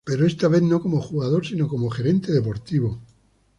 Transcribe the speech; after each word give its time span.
Pero 0.07 0.25
esta 0.25 0.47
vez 0.47 0.63
no 0.63 0.81
como 0.81 0.99
jugador, 0.99 1.45
sino 1.45 1.67
como 1.67 1.91
Gerente 1.91 2.31
Deportivo. 2.31 2.99